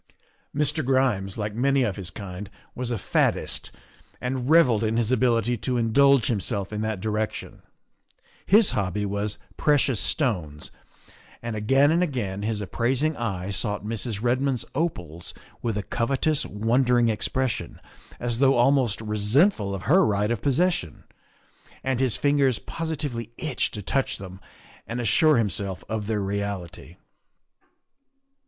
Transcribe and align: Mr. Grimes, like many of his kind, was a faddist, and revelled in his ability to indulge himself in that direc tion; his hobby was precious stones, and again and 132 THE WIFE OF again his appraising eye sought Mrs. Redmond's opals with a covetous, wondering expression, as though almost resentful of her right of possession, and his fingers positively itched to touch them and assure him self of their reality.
Mr. 0.55 0.83
Grimes, 0.83 1.37
like 1.37 1.53
many 1.53 1.83
of 1.83 1.95
his 1.95 2.09
kind, 2.09 2.49
was 2.73 2.89
a 2.89 2.97
faddist, 2.97 3.69
and 4.19 4.49
revelled 4.49 4.83
in 4.83 4.97
his 4.97 5.11
ability 5.11 5.55
to 5.57 5.77
indulge 5.77 6.25
himself 6.25 6.73
in 6.73 6.81
that 6.81 6.99
direc 6.99 7.31
tion; 7.33 7.61
his 8.47 8.71
hobby 8.71 9.05
was 9.05 9.37
precious 9.57 9.99
stones, 9.99 10.71
and 11.43 11.55
again 11.55 11.91
and 11.91 11.99
132 11.99 12.01
THE 12.01 12.05
WIFE 12.07 12.21
OF 12.23 12.33
again 12.39 12.49
his 12.49 12.61
appraising 12.61 13.15
eye 13.15 13.49
sought 13.51 13.85
Mrs. 13.85 14.23
Redmond's 14.23 14.65
opals 14.73 15.35
with 15.61 15.77
a 15.77 15.83
covetous, 15.83 16.47
wondering 16.47 17.09
expression, 17.09 17.79
as 18.19 18.39
though 18.39 18.55
almost 18.55 19.01
resentful 19.01 19.75
of 19.75 19.83
her 19.83 20.03
right 20.03 20.31
of 20.31 20.41
possession, 20.41 21.03
and 21.83 21.99
his 21.99 22.17
fingers 22.17 22.57
positively 22.57 23.33
itched 23.37 23.75
to 23.75 23.83
touch 23.83 24.17
them 24.17 24.39
and 24.87 24.99
assure 24.99 25.37
him 25.37 25.51
self 25.51 25.83
of 25.87 26.07
their 26.07 26.21
reality. 26.21 26.95